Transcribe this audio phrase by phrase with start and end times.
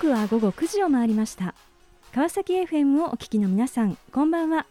[0.00, 1.54] 刻は午後9時を回りました。
[2.14, 4.64] 川崎 FM をお聞きの皆さんこんばんは。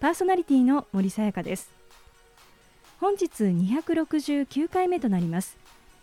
[0.00, 1.70] パーソナリティの森さやかです。
[2.98, 5.58] 本日269回目となります。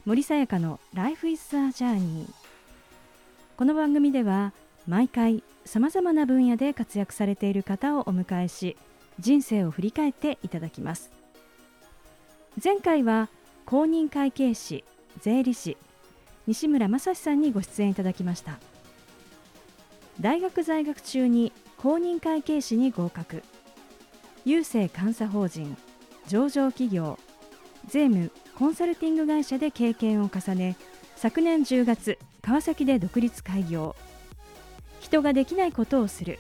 [0.05, 2.27] 森さやかの Life is a Journey
[3.57, 4.53] この番組では
[4.87, 8.77] 毎回さまざまな分野で活躍されている方をお迎えし
[9.17, 11.09] 人生を振り返っていただきます。
[12.63, 13.29] 前回は
[13.65, 14.83] 公認会計士
[15.21, 15.75] 税理士
[16.49, 18.57] 西村正史さんにご出演いただきました。
[20.19, 23.43] 大学在学中に公認会計士に合格。
[24.47, 25.77] 郵政監査法人
[26.27, 27.19] 上場企業。
[27.85, 30.75] 税務コンサルティング会社で経験を重ね
[31.15, 33.95] 昨年10月川崎で独立開業。
[35.01, 36.39] 人ができないことをする。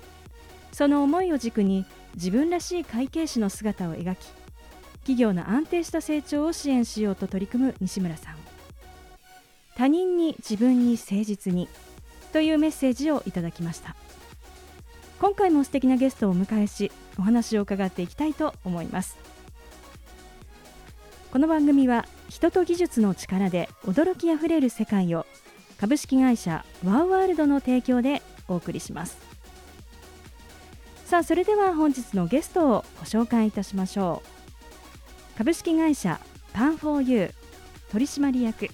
[0.71, 4.25] その思いを軸に自分らしい会計士の姿を描き
[5.01, 8.38] 企業の安定した成長を支援しようと取り組む西村さん。
[9.79, 11.69] 他人に自分に誠実に
[12.33, 13.95] というメッセージをいただきました。
[15.21, 19.17] 今回も素敵なゲストをお迎えしお話を伺っていきたいと思います。
[21.31, 25.25] この番組は人と技術の力で驚きあふれる世界を
[25.77, 29.17] 株式会社ワウワールドの提供でお送りします。
[31.05, 35.37] さあそれでは本日のゲストをご紹介いたしましょう。
[35.37, 36.19] 株式会社
[36.51, 37.33] パンフォーユー
[37.93, 38.67] 取締役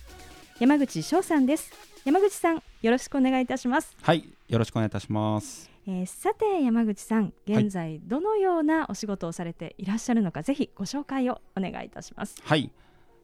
[0.58, 1.70] 山口翔さんです。
[2.06, 3.94] 山口さんよろしくお願いいたします。
[4.02, 5.70] はいよろしくお願いいたします。
[5.86, 12.38] えー、さて山口さん現在どのようなお仕事をされていらっしゃるのか、はい、ぜひご紹介をお願いいたします。
[12.42, 12.72] はい、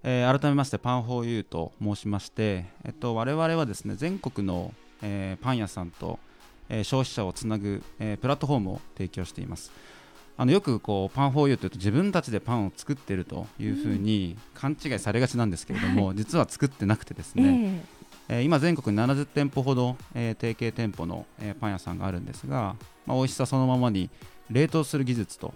[0.04, 6.20] えー、改めましてパンフォーユーと申しまして、えっと、我々はですね全国の、えー、パン屋さんと、
[6.68, 9.72] えー、消費者をつなぐ、えー、プラットフォームを提供しています
[10.42, 18.02] あのよくこうパンフォーユーというと自分たちでパンを作っているというふうに勘違いされがちなんですけれども、うん、実は作ってなくてですね、えー
[18.40, 22.76] え今全国に70店舗ほど、え提携店舗の、えパン屋さんがあるんですが、
[23.06, 24.10] まあ、美味しさそのままに
[24.50, 25.54] 冷凍する技術と、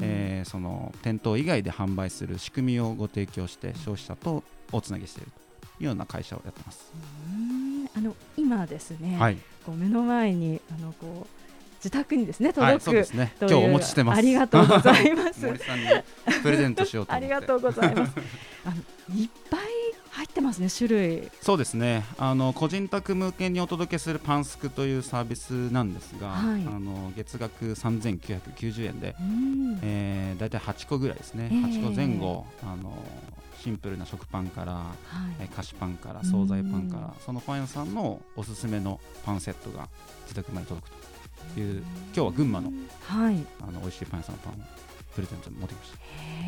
[0.00, 5.40] えー、その店頭以外で販売する仕組みをご提供して消費者とおつなぎしていると
[5.82, 6.92] いうような会社をやってます。
[7.96, 11.41] あの今ですね、はい、こう目の前にあのこう
[11.82, 14.18] 自宅にですね届く、はい、ね今日お持ちしてます。
[14.18, 15.40] ありがとうございます。
[16.40, 18.12] プレゼントしようとありがとうございます。
[18.64, 18.76] あの
[19.20, 19.60] いっぱい
[20.10, 21.28] 入ってますね種類。
[21.40, 22.04] そうですね。
[22.18, 29.16] あの個人宅向けにお届けするパンスクというサービスなんですが、はい、あの月額3990円で、
[29.82, 32.92] えー、大体8個ぐらいですね、えー、8個前後あの
[33.60, 34.94] シンプルな食パンから、は
[35.42, 39.88] い、菓子パンから惣菜パンからそのパン屋さんのおすすめのパンセットが
[40.24, 41.12] 自宅まで届くと
[41.56, 41.82] いう
[42.14, 42.72] 今日は群馬の,、
[43.06, 44.56] はい、あの美味しいパン屋さんのパンを
[45.14, 45.98] プレゼントに持ってきました。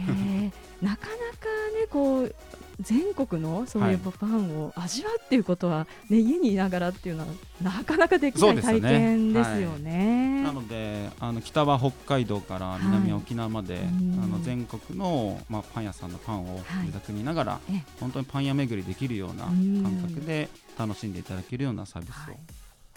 [0.87, 1.47] なかなか
[1.79, 2.35] ねこう
[2.81, 7.29] 全国のそういうパンを味わうっていうことは、ね、家にいながらっていうのは
[7.63, 10.43] なかなかできない体験ですよね。
[10.43, 13.89] なのであの北は北海道から南は沖縄まで、はい、あ
[14.27, 22.37] の全国の、まあ、パン屋さんのパンを自宅にいながら、はい、本当にパン屋巡りできるような感覚で楽しんでいただけるようなサービスを、はい、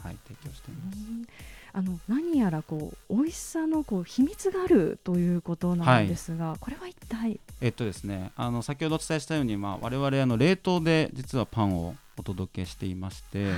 [0.03, 1.56] はい、提供しています。
[1.77, 7.39] あの何やらこう美味しさのこう秘密があるということなんですが、はい、これは一体？
[7.61, 13.55] えっとですねあの先ほどお伝えしたように、まあ、我々あの冷凍で実はパンをお届けしていまして、はい、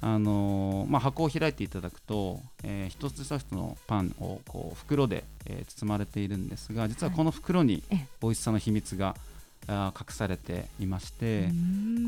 [0.00, 7.82] あのまあ、箱を開いていただくと、えー、一つ一つのパンをこう袋で、えー、包まれているんですが実はこの袋に
[8.22, 9.16] 美味しさの秘密が、
[9.66, 11.48] あ隠されていまして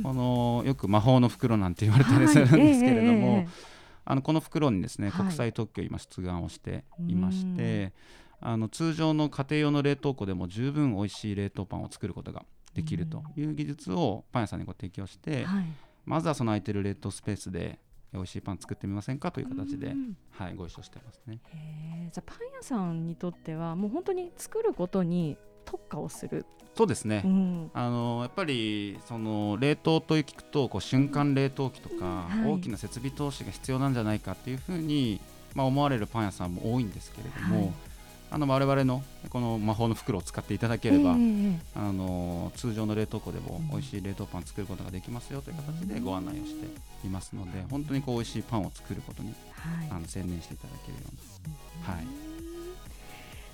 [0.05, 3.49] このよく魔法の袋なんて言われたりするんですけれども、
[4.05, 7.93] あのこの袋にですね、国際特許を今出願をしていまして、
[8.41, 12.45] あの通常の家庭用の冷凍庫でも十分美味しい冷凍パンを作ることが
[12.75, 15.65] できるという技術をパン屋さんにご提供して、はい、
[16.05, 17.79] まずはその空いてる冷凍スペースで
[18.13, 19.95] 美味しいパン作ってみませんかという形で、
[20.31, 21.39] はい、ご一緒してますね。
[22.13, 26.47] じゃパン屋さんにとってはもう本当に作ることに特化をする。
[26.75, 35.21] そうですね、うん、あのやっぱりその冷凍と聞くとこう瞬間冷凍機とか、大きな設備投資が必要なんじゃないかっていうふうに、
[35.55, 37.73] まあ、思われるパン屋さんも多いんですけれども、はい、
[38.31, 46.67] あの我々のこの魔法の袋を使っていただければ、えー、あの通常の冷凍庫でも美味しい冷凍パン作ることができますよという形でご案内をして
[47.07, 51.95] いますので本当にこう美味しいパンを作ることに、はい、あの専念していただけるような。
[51.95, 52.32] はい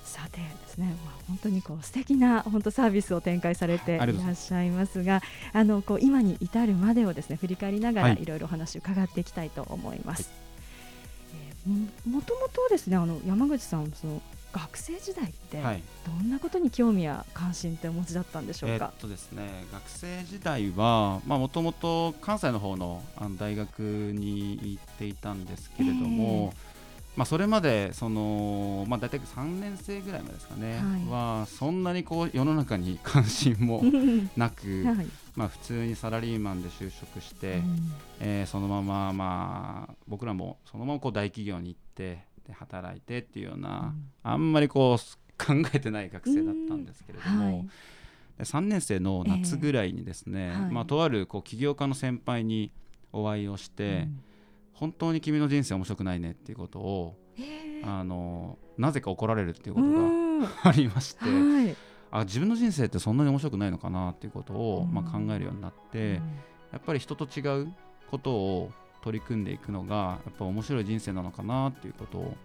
[0.09, 5.21] さてですね、まあ、本当にこう素敵な本当サービスを展開されていらっしゃいますが、
[5.53, 8.25] あのこう今に至るまでをですね振り返りながらい。
[8.25, 10.23] ろいろお話を伺っていきたいと思います。
[10.23, 14.21] はい、えー、もともとですねあの山口さんその
[14.51, 15.61] 学生時代って
[16.05, 26.68] どんなことに興味や関心ってお持ちだったんでしょうか、えっとですね、学生時代はもともと関西の方のあの大学に行っていたんですけれども、えー
[27.19, 33.83] まあ、それまでその、まあ、大体3年生ぐらいまでですかね、はい、はそんなにこう世の中に関心も
[34.37, 35.05] なく、はい、
[35.35, 43.93] まあ、普通にサラリーマンで就職して、うん、えー、そのまま、まあ、僕らもそのままこう大企業に行ってで働いてっていうような、
[44.23, 47.45] うん、あんまりこう考えてない学生だったんですけれども。
[47.45, 47.65] はい。
[48.39, 50.63] 3年生の夏ぐらいにですね、えー。
[50.63, 52.71] はい、まあ、とあるこう起業家の先輩に
[53.11, 54.23] お会いをして、うん
[54.79, 57.17] 本当に君の人生面白くないねっていうことを、
[57.83, 61.75] あのなぜか怒られるっていうことが ありまして、はい、
[62.11, 66.21] あ自分の人生ってそんなに面白くないのかなっていうことを、まあ、考えるようになって、
[66.71, 67.73] やっぱり人と違う
[68.09, 68.71] ことを
[69.01, 72.37] 取り組んでいくのがやっぱ面白い人生なのかなっていうことを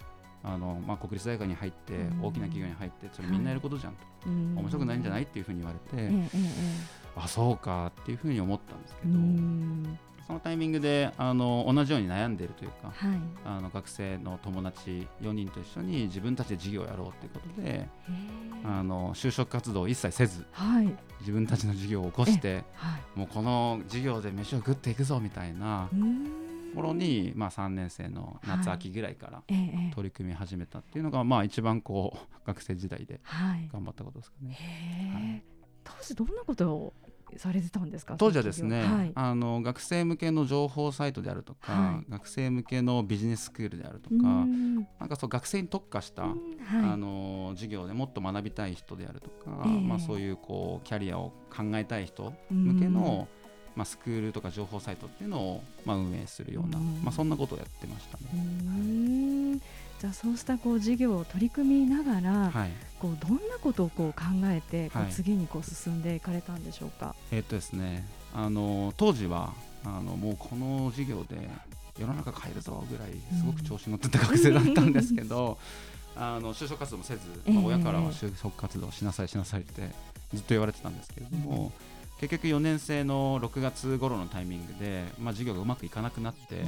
[0.46, 6.12] あのまあ、国立大学に入って大きな企業に入ってそれみんなやることじゃんと、面白くないんじゃないっていうふうに言われて、
[7.16, 9.19] あそうかっていうふうに思ったんですけど、
[10.26, 17.87] そのタイミングであの同じように悩んでいるというか、はい、あの学生の友達4人と一緒に自分たちで事業をやろうということで
[18.65, 20.88] あの就職活動を一切せず、はい、
[21.21, 29.43] 自分たちの事業を起こして、はい、もうこの事業で飯を食っていくぞみたいなところに、まあ、3年生の夏、秋ぐらいから
[29.94, 33.21] 取り組み始めたっていうのが、まあ、一番こう学生時代で
[33.73, 35.44] 頑張ったことですかね。
[35.85, 36.94] 当時どんなことを
[37.37, 38.15] されてたんですか？
[38.17, 39.05] 当時はですね、は。
[39.05, 46.35] い、あの学生向けの情報サイトであるとか、はい、学生向けのビジネススクールであるとかなんかそう学生に特化した、はい、
[46.73, 53.29] あの授業でもっと学びたい人であるとか、えー、まあ、そういうこうキャリアを考えたい人向けの、
[53.75, 59.33] まあ、スクールとか情報サイトっていうのを、まあ、運営するような、まあ、そんなことをやってましたね。
[60.04, 62.70] じゃあそうしたこう事業を取り組みながら、はい、
[63.00, 67.14] こうどんなことをこう考えてこう次にこう進んでいかれたんでしょうか？
[67.30, 71.48] えー、っとですねあの当時はあのもうこの事業で
[71.98, 75.56] 世の中変えるぞぐらいすごく調子に乗ってた学生だったんですけど、
[76.16, 79.88] うん、あの就職活動もせず、まあ、親からは就職活動しなさいしなさいって
[80.34, 81.72] ずっと言われてたんですけれども、
[82.20, 86.62] 結局4年生の6月頃のタイミングで、まあ、授業がうまくいかなくなって、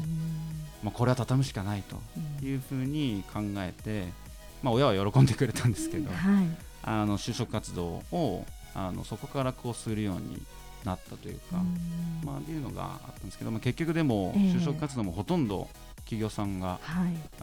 [0.82, 1.96] まあ、これは畳むしかないと
[2.44, 4.06] いうふうに考えて、
[4.62, 6.46] まあ、親は喜んでくれたんですけど、はい、
[6.82, 8.44] あの就職活動を
[8.74, 10.42] あのそこからこうするように
[10.84, 11.56] なったというか、
[12.24, 15.68] まあ、っていうのがあったんですけど、まあ、結局でも就職活動もほとんど
[16.06, 16.78] 企業さんが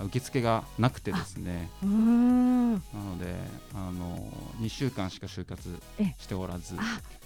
[0.06, 2.80] 受付がなくてですね、なの
[3.19, 3.36] で
[3.75, 4.25] あの
[4.62, 5.80] 2週間しか就活
[6.18, 6.75] しておらず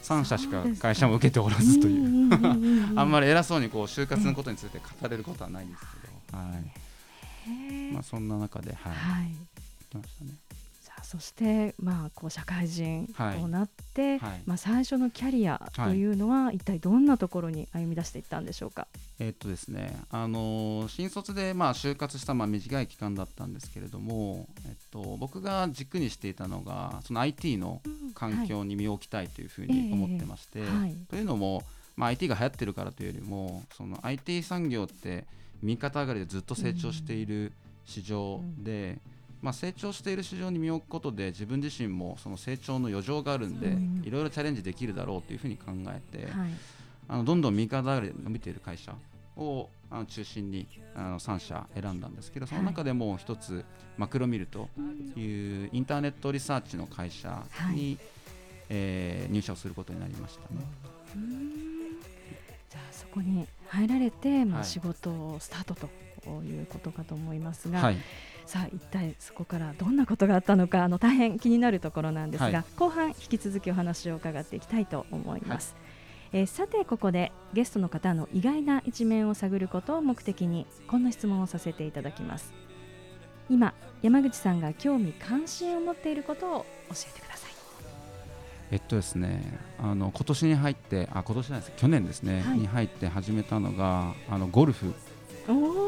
[0.01, 2.97] 3社しか会社も受けておらずという。
[2.97, 7.93] あんまり偉そうにこう就活のことについて語れることはないんですけど、はい。
[7.93, 8.93] まあ、そんな中で、はい。
[8.93, 9.31] はい、
[9.93, 10.31] ましたね。
[11.03, 18.87] そして、まあ、こう社会人となって、はい、まあ、最初のキャリアというのは、はい、一体どんなところに歩み出していったんでしょうか？
[19.19, 27.81] えー、っとですね、あのー、新卒でまあ就活したまあ短い期間だったんですけれども、えっと、僕が軸にしていたのがその IT の
[28.13, 31.63] 環境に身を置きたいというふうに思ってまして、はい、というのも、
[31.95, 35.25] まあ、IT が流行ってるからというよりもその IT 産業って
[35.61, 37.53] 右肩上がりでずっと成長している
[37.85, 43.77] 市場で、うんまあ、成長している市場に身を置くことで自分自身もその成長の余剰があるんで、
[44.07, 46.51] いろいろチャレンジできるだろうというふうに考えて、はい、
[47.07, 48.93] あのどんどん右肩上がりで伸びている会社
[49.37, 53.63] をあの中心にあの3社選んだんですけどその中でも一つ、
[53.97, 54.67] マクロミルと
[55.15, 57.97] いうインターネットリサーチの会社に、はい、
[58.69, 60.61] えー、入社をすることになりましたね。
[62.69, 65.87] じゃあそこに入られて、まあ、仕事をスタートと
[66.43, 67.97] いうことかと思いますが、はい、
[68.47, 75.75] さあ一体そこからどんなことがあったのかあの大変気になるところなんですが、はい、後半引き続きお話を伺っていきたいと思います。
[76.31, 82.53] はい、えー、さてここでゲストの方の意外な一面を探ることを目的にこんな質問をさせていただきます。
[83.49, 87.51] 今山口さんが興味関心を持っていることを教えてください。
[88.71, 94.93] えっとですねあの今年に入ってあ今年なんです去年ですね、はい、に入って始めたのがあのゴルフ。
[95.49, 95.86] お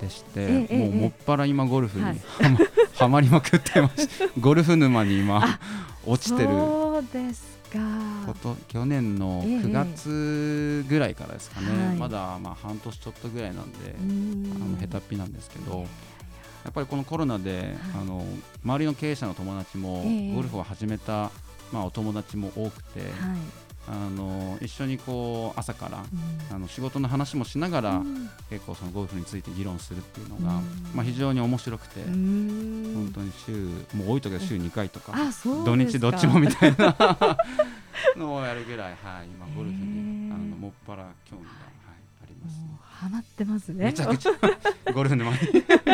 [0.00, 2.58] でして、はい、もうもっぱら今ゴルフにはま,
[2.98, 4.08] はまりまくってます。
[4.40, 5.58] ゴルフ沼に今
[6.04, 7.78] 落ちてるそうですか。
[8.26, 13.78] こと去年の9月ぐらいからですかね、はい、まだまあ半年ちょっとぐらいなんで
[14.54, 15.86] あの下手っぴなんですけど。
[16.64, 18.26] やっぱりこのコロナで、はい、あの
[18.64, 20.02] 周りの経営者の友達も
[20.34, 21.30] ゴルフを始めた、
[21.72, 23.10] まあ、お友達も多くて、はい
[23.88, 26.04] あの一緒にこう朝から、
[26.52, 28.02] あの仕事の話もしながら、
[28.50, 30.60] 結構そのゴルフについて議論するっていうのが、
[30.94, 33.52] まあ、非常に面白くて本当に週
[33.96, 35.12] もう多い時は週2回とか
[35.64, 36.96] 土日どっちもみたいな
[38.16, 41.60] のをやるぐらい、はい、今ゴルフにあのもっぱら興味が、はい、
[42.24, 42.75] ありますね。
[42.96, 43.86] ハマってますね。
[43.86, 44.32] めちゃくちゃ
[44.92, 45.38] ゴルフ沼に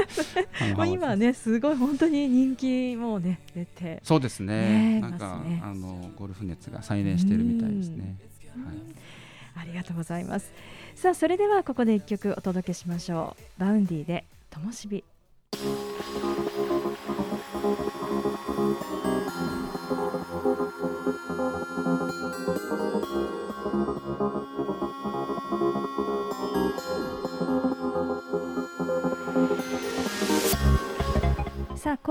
[0.77, 4.99] もう今ねすごい本当に人気もうね出てそうですね。
[4.99, 8.17] ねなんか、ね、あのゴルフ熱が再燃してるみたいですね。
[8.65, 8.77] はい。
[9.55, 10.53] ありがとうございます。
[10.95, 13.61] さあそれではここで一曲お届けしましょう。
[13.61, 14.71] Vaundy でとも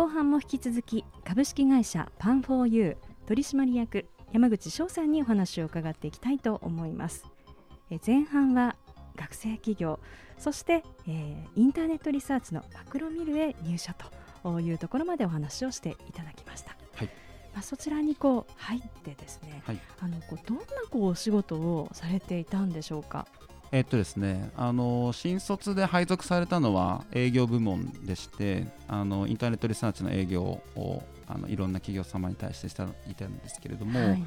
[0.01, 7.27] 後半も引き続き株式会社パンフォーユー取締役山口翔さんにお話を伺っていきたいと思います。
[7.91, 8.75] え前半は
[9.15, 10.00] 学生企業
[10.39, 13.93] そして、えー、インターネットリサーチのマクロミルへ入社
[14.43, 17.10] というところまでお話をしていただきました、はい。
[17.53, 23.27] まあ、そちらにこう入ってですね、はい、あのこうどんなこうお仕事をされていたんでしょうか？
[23.71, 30.41] えっとですね、あの新卒で配属されたのは営業部門でしてあのインターネットリサーチの営業
[30.75, 34.23] をあのいろんな企業様に対してしていたんですけれども、はい、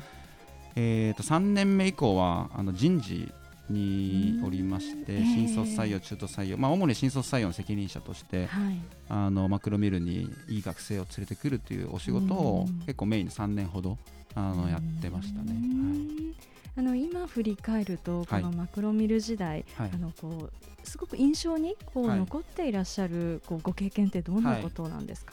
[0.76, 3.30] えー、と3年目以降はあの人事
[3.68, 13.98] におりまして、新卒採用、中途採用、まあ、主に新卒採用の責任者として、はい、あのマクロミルにいい学生を連れてくるというお仕事を結構メインに3年ほど
[14.34, 15.52] あのやってましたね。
[15.52, 15.94] は
[16.40, 25.32] いあの今振り返るとこのマクロミル時代、はい、あのこうすごく印象にこう残っていらっしゃるこうご経験ってどんなことなんですか、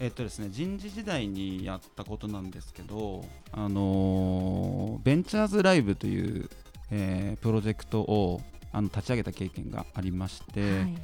[0.00, 6.48] えっとですね、人事時代にやったことなんですけど、あのー、ベンチャーズライブという、
[6.90, 8.40] えー、プロジェクトを
[8.72, 10.94] あの立ち上げた経験がありまして、はい、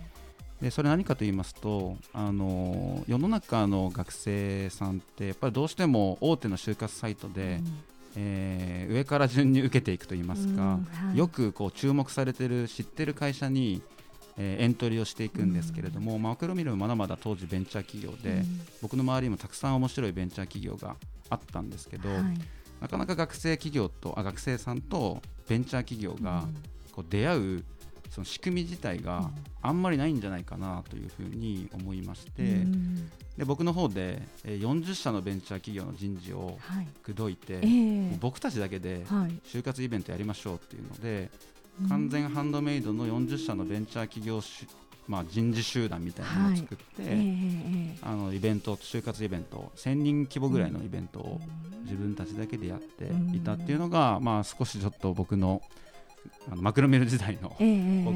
[0.62, 7.60] でそれ何かと言いますと、あのー、世の中の学生さんってやっぱりどうしても大手の就活サイトで、
[8.16, 10.80] えー、上から順に受けていくといいますか、は
[11.14, 13.82] い、よくこう注目されてる知ってる会社に、
[14.38, 18.42] えー、エントリーをしていくんですけれども、マクロミルもまだまだ当時ベンチャー企業で、
[18.80, 20.96] 僕の周りにもたくさん面白いベンチャー企業が
[21.28, 22.18] あったんですけど、はい、
[22.80, 26.44] なかなか学生企業とあ学生さんとベンチャー企業が
[26.92, 27.64] こう出会う
[28.10, 29.30] その仕組み自体が
[29.62, 36.58] あんまりないんじゃないかなというふうに思いまして、うん、で僕の方で40社のベンチャー企業の人事を
[37.02, 39.04] 口説いて、はいえー、僕たちだけで
[39.44, 41.30] 就活イベントやりましょうっていうので、
[41.80, 44.40] はい、完全ハンドメイドの40社のベンチャー企業
[45.08, 47.10] まあ、人事集団みたいなのを作って、はい。
[47.12, 51.40] えー、あのイベント就活イベント1000人規模ぐらいのイベントを
[51.84, 53.04] 自分たちだけでやって
[53.36, 55.62] いたっていうのが、まあ、少しちょっと僕の
[56.50, 57.62] あのマクロメル時代の大き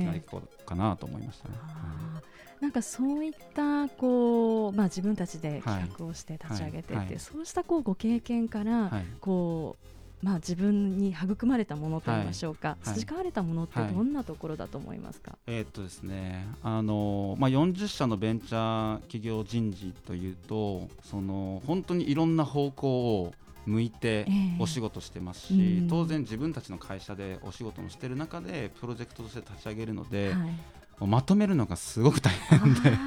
[0.05, 1.55] な出来事かなと思いましたね。
[1.57, 7.07] えー、なんかそういったこう、まあ、自分たちで企画をして立ち上げてって、はい。
[7.07, 8.91] はい、そうしたこうご経験から、
[9.21, 9.87] こう
[10.23, 23.35] まあ、自分に育まれたものといいましょうか、はい、培われたものってどんなところだと思いますか、えー、っとですねあの、まあ、40社のベンチャー企業人事というとその本当にいろんな方向を
[23.71, 24.27] 向いて
[24.59, 32.99] お仕事してますし、えー、当然自分たちの会社でお仕事もしてる中でプロジェクトとして立ち上げるので、はい、まとめるのがすごく大変で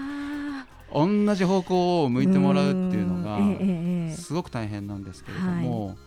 [0.93, 5.97] 同じ方向を向いてもらうっていうのがすごく大変なんですけれども、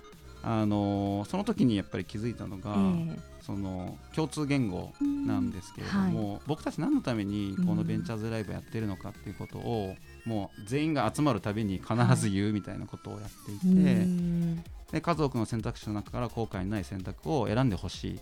[0.45, 4.93] あのその時にやっぱり気づいたのが、えー、その共通言語
[5.27, 18.21] なんですけれども、はい、僕たち何のためにこのベンチャーズライブやってるのかっていうことを、もう全員が集まるたびに必ず言うみたいなことをやっていて、はい、で数多くの選択肢の中から後悔のない選択を選んでほしい。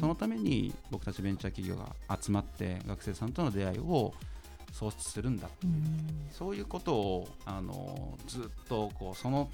[0.00, 4.12] そのために僕たちベンチャー企業が集まって学生さんとの出会いを
[4.72, 5.48] 創出するんだ
[6.30, 9.50] そういうことをあのずっとこうその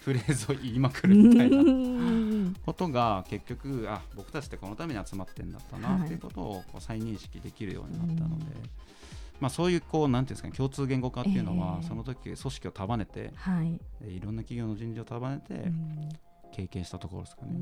[0.00, 8.46] フレーズを言いまくるみたいなことが結局あ僕たちってこのために集まってんだったなっていうことをこう再認識できるようになったので。
[9.40, 15.70] まあ、そういうこうなんていうんですか、ね、共通言語化っていうのは、えー、その時組織を束ねて、はい、いろんな企業の人事を束ねて、
[16.50, 17.52] 経験したところですかね、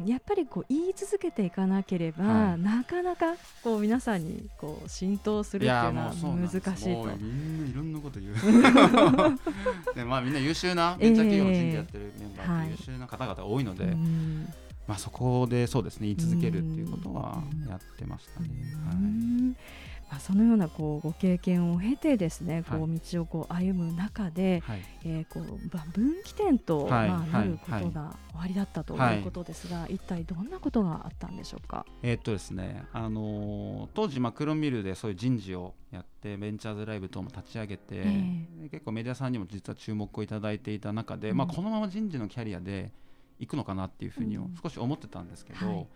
[0.00, 7.04] はい、やっぱりこう言い続けていかなければ、はい、なかなかこう皆さんにこう浸透するっていうのは難しいと。
[7.18, 8.34] みんないろんなこと言う。
[9.94, 14.46] で、まあ、みんな優秀なベンチャー企業の人事やってるメンバーって優秀な方々多いので、えー、
[14.88, 18.48] まあ、そこでそうですね言い続けるっていうことはやってましたね。
[18.86, 31.84] はいまあ、そのようなこうご経験を経てですね、こう道をこう歩む中で、はい、えー、こう分岐点と、まあ、なることが終わりだったということですが、はい、一体どんなことがあったんでしょうか？
[32.04, 42.92] えー、っとですね、あのー、当時マクロミルでそういう人事をやってベンチャーズライブ等も立ち上げて、えー、結構メディアさんにも実は注目をいただいていた中で、うん、まあ、このまま人事のキャリアで
[43.40, 45.66] 行くのかなっていうふうに少し思ってたんですけど。
[45.66, 45.86] うんはい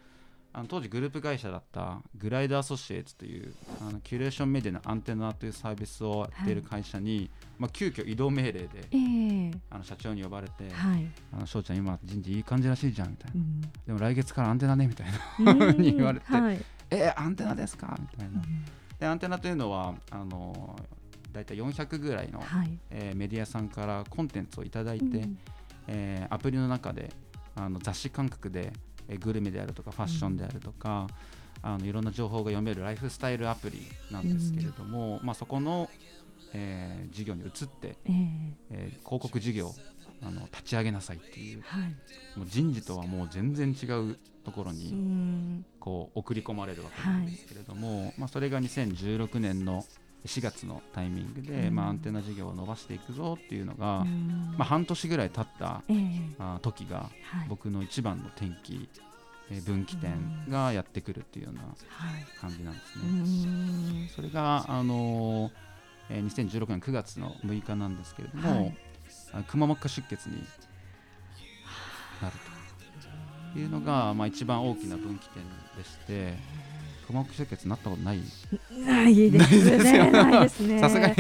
[0.52, 7.30] あの当時グループ会社だったグライダーアソシエイツというあのキュレーションメディアのアンテナというサービスをやっている会社に、はい、
[7.61, 15.07] まあ、急遽移動命令で、えー、あの社長に呼ばれて「はい、あの翔ちゃん今人事いい感じらしいじゃん」みたいな、うん、でも来月からアンテナね」みたい
[15.38, 18.40] な ふうに言われて「はい、えー、アンテナですか?」みたいな。
[18.40, 18.64] うん、
[18.99, 20.76] でアンテナというのはあの
[21.33, 25.38] 大体400ぐらいの、はい、えー、メディアさんからコンテンツを頂いて、うん、
[25.87, 27.14] えー、アプリの中で
[27.54, 28.73] あの雑誌感覚でえ
[29.19, 31.07] グルメであるとかファッションであるとか、
[31.62, 35.88] うん、あのいろんな情報が読めるライフスタイルアプリなんですけれども、うん、まあ、そこの、
[36.52, 39.73] えー、事業に移って、えー、えー、広告事業
[40.23, 49.85] あの立ち上げなさいっていうはい、もう人事とはもう全然違うところにこう送り込まれるわけなんですけれども、はい、まあ、それが2016年の
[50.27, 57.11] 4月のタイミングで、うん、まあ、アンテナ事業を伸ばしていくぞっていうのが、うん、まあ、半年ぐらい経った、えー、あ時が、
[57.49, 58.89] 僕の一番の転機、
[59.50, 60.12] えー、分岐点
[60.49, 61.62] がやってくるっていうような
[62.41, 64.00] 感じなんですね。
[64.00, 65.71] はい、それが、あのー
[66.11, 68.73] えー、2016年9月の6日なんですけれども、
[69.33, 70.45] はい、くも膜下出血に
[72.21, 72.50] なると
[73.57, 75.42] いうのが、まあ、一番大きな分岐点
[75.76, 76.61] でして。
[77.11, 78.23] くも膜出血なったことない？
[78.87, 80.11] ないですね。
[80.11, 80.80] ないですね。
[80.80, 81.14] さすがに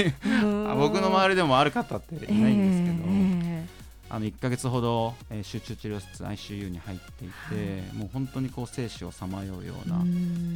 [0.78, 9.96] 僕の周りでもある方っていないんですけど、えー、あの1か月ほど、えー、集中治療室 ICU に入っていて、はい、もう本当にこう生死をさまようような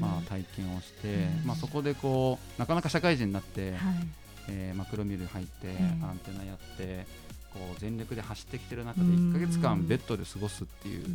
[0.01, 3.81] まあ、体験をして、まあ、そこでこうなかなか社会人になって、はい、
[4.49, 5.69] えー、マクロミル入って、
[6.03, 7.07] アンテナやって。
[7.55, 11.11] こう全力で走ってきてる中で1か月間ベッドで過ごすっていう経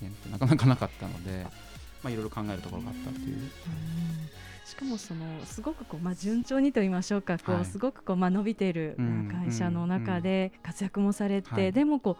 [0.00, 1.44] 験ってなかなかなかったので、
[2.02, 3.38] まあ、いろいろ考えるところがあったっていう。
[4.64, 8.96] しかもそのすごくこう、まあ、順調にと言いましょうかこう、すごくこう、まあ、伸びている
[9.44, 12.16] 会社の中で活躍もされて、でもこ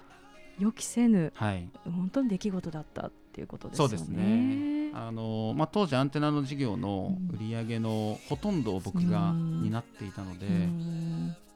[0.59, 3.97] う予期せぬ、はい、本当に出来事だったっていうことですよね。
[3.97, 4.91] そうですね。
[4.93, 10.47] あのまあ、当時アンテナの事業の売り上げのほとんどを僕が担っていたので、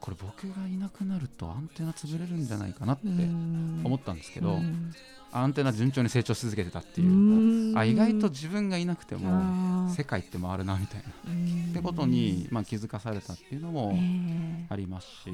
[0.04, 3.06] これ僕がいなくなるとアンテナ潰れるんじゃないかなって
[3.84, 4.58] 思ったんですけど、
[5.32, 7.78] アンテナ順調に成長し続けてたっていう。
[7.78, 11.08] あ意外と自分がいなくても世界って回るなみたいな。
[11.70, 13.98] ってことに、まあ、気づかされたっていうのも
[14.68, 15.30] ありますし、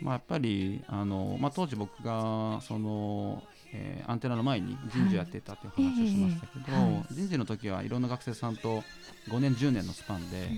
[0.00, 8.84] まあ、やっぱりあの、まあ、当時僕がその、えー、アンテナの前に人事をやっていたっていう話をしましたけど、はい、人事の時はいろんな学生さんと
[9.30, 10.48] 5年10年のスパンで、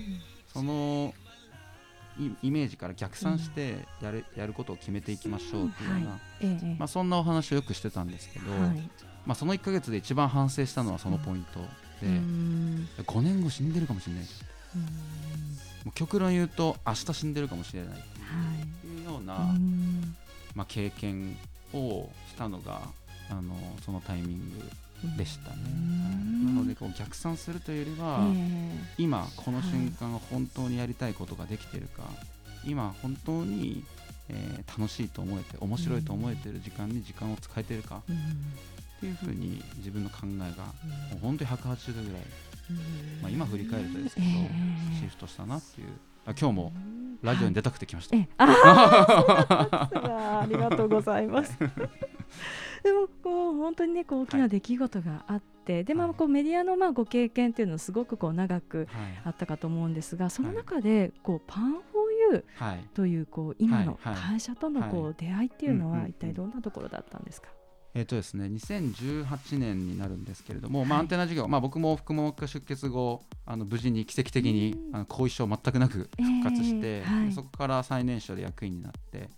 [0.53, 1.15] その
[2.41, 6.75] イメージから逆算してやる,、やることを決めていきましょうというような、はい。
[6.77, 8.89] まあ、そんなお話をよくしてたんですけど、はい、
[9.25, 11.59] まあ、その1か月で一番反省したのはそのポイント
[12.01, 18.01] で、うん、5年後死んでるかもしれないじゃん、もう極論言うと明日死んでるかもしれないっ
[18.81, 19.55] ていうような、
[20.55, 21.37] まあ、経験
[21.73, 22.81] をしたのが
[23.29, 24.69] あのそのタイミング
[25.17, 25.57] でしたね、
[26.45, 32.09] なのでこう逆算するというよりは、えー、今この瞬間が本当にやりたいことができているか、は
[32.65, 33.83] い、今本当に、
[34.29, 42.21] えー、楽しいと思えて面白いと思えている時間に時間を使えているか、っていうふうに自分の考えが、もう本当に180度ぐらい、
[43.21, 45.91] まあ、今振り返るとですけど、えー、シフトしたなっていうあ
[46.39, 46.73] 今日も
[47.21, 48.17] ラジオに出たくて来ました。
[48.37, 48.45] あ
[50.43, 51.57] ありがとうございます。
[52.83, 58.87] でもこう本当にねこう大きな出来事があって、はい、でまあこうメディアのまあご経験っていうのはすごくこう長く
[59.25, 67.49] あったかと思うんですが、その中でこうパンフォーユーというこう今の会社とのこう出会いっていうのは一体どんなところだったんですか？
[67.97, 79.31] えーとですね、2018年になるんですけれども、はい、まあ、アンテナ事業、まあ、僕も腹膜下出血後あの無事に奇跡的に、あの後遺症全くなく復活して、えーはい、そこから最年少で役員になって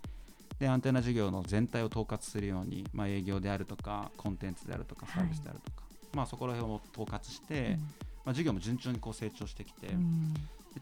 [0.58, 7.80] でアンテナ事業の全体を統括するように、まあ、営業であるとかコンテンツであるとかサービスであるとか、はい、まあ、そこら辺を統括して、うん、
[8.26, 10.34] まあ、事業も順調にこう成長してきて、うん、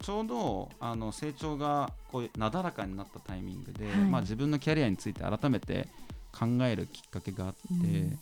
[0.03, 5.87] ちょうどあの成長がこうなだらかになったタイミングで、はい、まあ、自分のキャリアについて改めて
[6.39, 8.19] 考えるきっかけがあって、うん、で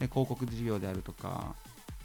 [0.00, 1.54] 広告事業であるとか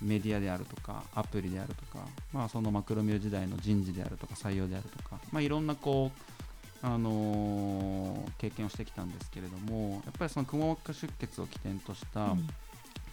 [0.02, 12.48] メディアであるとかアプリであるとか、まあ、そのマクロミュー時代の人事であるとか採用であるとか、まあ、いろんなこうあのー、経験をしてきたんですけれどもやっぱりそのくも膜下出血を起点とした、うん、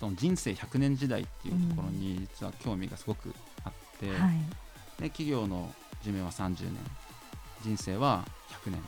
[0.01, 3.33] その人生100年時代っていうところに実は興味がすごく
[3.65, 4.33] あって、うんはい、
[5.01, 6.77] で企業の寿命は30年
[7.63, 8.25] 人生は
[8.65, 8.81] 100年。
[8.81, 8.83] っ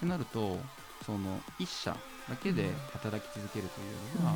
[0.00, 0.58] てなると
[1.04, 1.94] その1社
[2.30, 4.32] だけで働き続けるというよりは、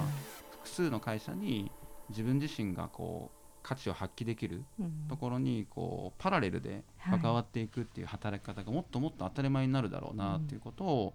[0.50, 1.70] 複数の会社に
[2.10, 4.62] 自分自身がこう価値を発揮できる
[5.08, 11.14] ところにこうパラレルで関わっていくっていう働き方がもっともっと当たり前になるだろうなっていうことを、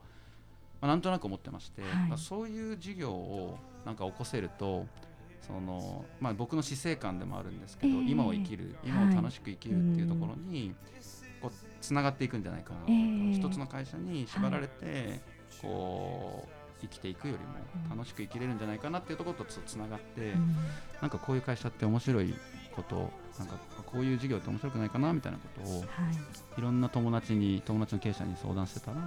[0.81, 4.87] まあ、なんとなく思ってまして、はい、そういう事業をなんか起こせると
[5.45, 10.73] その、まあ、僕の死生観でもあるんですけど、えー、今を生きる今を楽しく生きるっていうところに、
[11.41, 15.21] こうつながっていくんじゃないかな、えー、一つの会社に縛られて、
[15.61, 20.55] こう生きていくよりも楽しく生きれるんじゃないかなっていうところとつながって、うん、
[21.01, 22.33] なんかこういう会社って面白い
[22.75, 25.87] ことなんかこういう事業って面白くないかなみたいなことを、はい、
[26.57, 28.97] いろんな友達に友達の経営者に相談してたら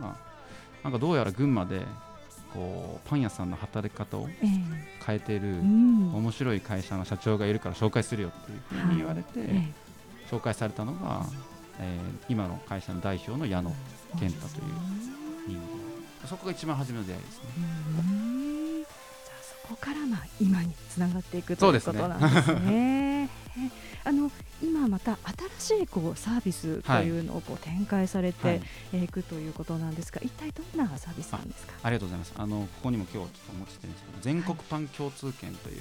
[0.82, 1.82] なんかどうやら群馬で
[2.52, 4.28] こうパン屋さんの働き方を
[5.06, 9.40] 変えている面白い会社の社長がいるから紹介するよっていうふうに言われて、
[10.30, 11.24] 紹介されたのが、
[11.78, 13.74] えー、今の会社の代表の矢野
[14.18, 14.72] 健太という
[15.48, 15.81] 人間
[16.26, 17.44] そこが一番初めの出会いですね。
[19.26, 23.28] じゃあそこからまあ今につながっていくということなんですね。
[24.04, 25.16] あの今また
[25.58, 28.60] 新しいこうサービスというのをこう展開されて
[28.92, 29.06] い。
[29.06, 31.74] くということなんですが、はい、一体どんなサービスなんですか？
[31.82, 32.32] ありがとうございます。
[32.36, 35.76] あのここにも今日ちょっとお持ちしてるんですけど全国パン共通券という、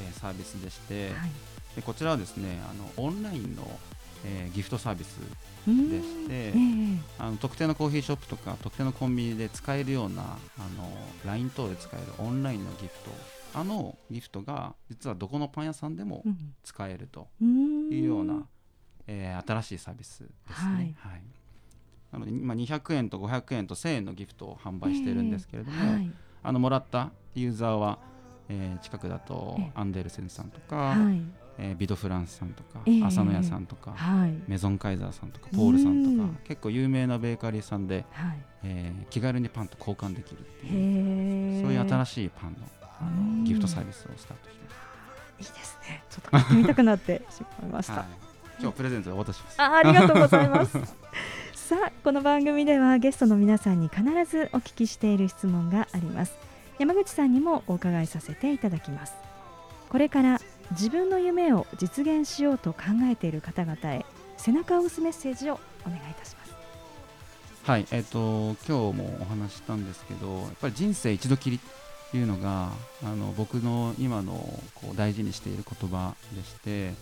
[0.00, 1.30] えー、サービスでして、はい、
[1.76, 3.68] でこちらはですねあのオンラインの
[4.24, 5.18] えー、ギフトサービス
[5.66, 10.26] でして、えー、あの特定のコーヒーショップとか特定のコンビニで使えるようなあ
[10.76, 10.90] の
[11.24, 13.40] LINE 等で使えるオンラインのギフト。
[13.52, 16.22] あのギフトが実はどこのパン屋さんでも
[16.62, 18.48] 使えるというような、うん、
[19.08, 20.72] えー、新しいサービスですね。
[20.72, 21.22] はい、はい、
[22.12, 26.12] なので今200円と500円と1000円のギフトを販売してるんですけれども、えーはい、
[26.44, 27.98] あのもらったユーザーは、
[28.48, 31.20] えー、近くだとアンデルセンさんとか、はい
[31.62, 38.38] えー、ビドフランスさんとか、えー、浅野屋さんとか、はい、メゾンカイザーさんとかポールさんとか結構有名なベーカリーさんで、はい。
[38.62, 42.58] えー、気軽にパンと交換できるっていうそういう新しいパンの
[43.00, 46.04] あのギフトサービスをスタートしましたいいですね。
[46.10, 48.04] ちょっと買ってみたくなって しまいました、はい、
[48.60, 49.62] 今日プレゼントお渡しします。
[49.62, 50.78] あありがとうございます。
[51.54, 56.36] さあこの番組ではゲストの皆さんに必ずお聞きしている質問があります。
[56.78, 59.14] 山口さんにもお伺いさせていただきます。
[59.88, 60.40] これから
[60.72, 62.80] 自分の夢を実現しようと考
[63.10, 64.06] えている方々へ
[64.36, 66.54] 背中を押すメッセージをお願いいたします。
[67.64, 71.60] はい、えっ、ー、と今日もお話したんですけど、やっぱり人生一度きりっ
[72.10, 72.70] ていうのが
[73.04, 74.32] あの僕の今の
[74.74, 76.94] こう大事にしている言葉でして、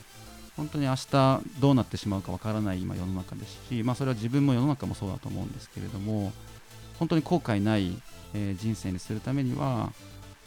[0.56, 6.32] 本当に明日どうなってしまうかわからない今世の中ですし、まあそれは自分も世の中もそうだと思うんですけれども、
[6.98, 7.94] 本当に後悔ない、
[8.34, 9.92] えー、人生にするためには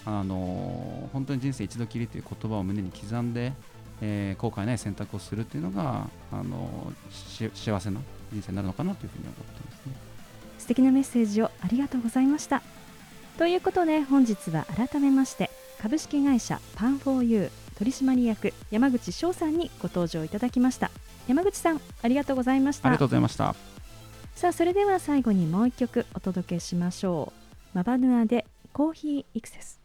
[0.06, 3.54] あの本当に人生一度きりという言葉を胸に刻んで、
[4.02, 6.92] えー、後悔ない選択をするというのがあの
[7.54, 8.00] 幸せな
[8.32, 9.94] 人生になるのかなというふうに思ってますね。
[10.58, 12.62] 素敵なメッセージをありがとうございました。
[13.38, 15.50] ということで本日は改めまして
[15.82, 20.92] 株式会社パンフォーユー取締役山口翔さんにご登場いただきました。
[21.28, 22.88] 山口さんありがとうございました。
[22.88, 23.56] ありがとうございました。
[24.36, 27.34] さあそれでは最後にもう一曲お届けしましょ
[27.74, 27.78] う。
[27.78, 29.81] マバヌアでコーヒーイクセス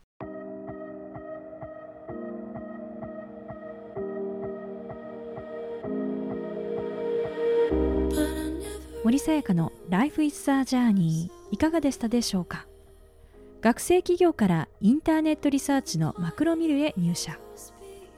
[9.07, 12.67] 森さやかの Life is a Journey いかがでしたでしょうか？
[13.61, 17.39] 学生企業からインターネットリサーチのマクロミルへ入社。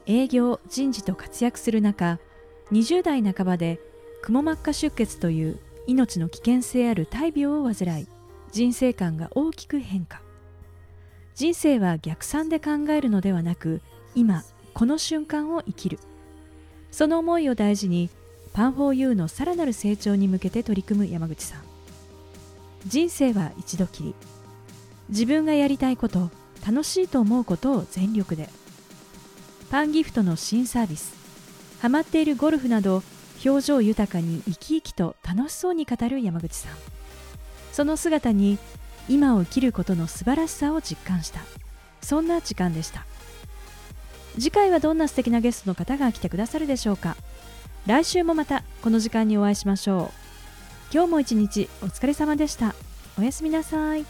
[0.07, 2.17] 営業人事と活躍する中
[2.71, 3.79] 20代半ばで
[4.23, 8.07] くも膜下出血という命の危険性ある大病を患い
[8.51, 10.23] 人生観が大きく変化。
[11.35, 13.83] 人生は逆算で考えるのではなく
[14.15, 15.99] 今この瞬間を生きる。
[16.89, 18.09] その思いを大事に
[18.59, 21.61] パンフォーユーのさらなる成長に向けて取り組む山口さん。
[22.85, 24.13] 人生は一度きり。
[25.07, 26.29] 自分がやりたいこと
[26.67, 28.49] 楽しいと思うことを全力で。
[29.71, 31.13] パンギフトの新サービス。
[31.81, 33.01] ハマっているゴルフなど
[33.45, 36.73] 表情豊かに生き生きと楽しそうに語る山口さん。
[37.71, 38.57] その姿に
[39.07, 41.39] 今を生きることの素晴らしさを実感した。
[42.01, 43.05] そんな時間でした。
[44.33, 47.15] 次回はどんな素敵なゲストの方が来てくださるでしょうか。
[47.87, 50.93] 来週もまたこの時間にお会いしましょう。
[50.93, 52.75] 今日も一日お疲れ様でした。
[53.17, 54.05] おやすみなさい。